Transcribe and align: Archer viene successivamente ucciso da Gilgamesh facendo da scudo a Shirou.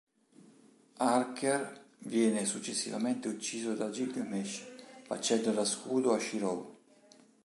Archer 0.97 1.79
viene 1.99 2.43
successivamente 2.45 3.27
ucciso 3.27 3.75
da 3.75 3.91
Gilgamesh 3.91 4.65
facendo 5.03 5.51
da 5.51 5.63
scudo 5.63 6.13
a 6.15 6.17
Shirou. 6.19 6.79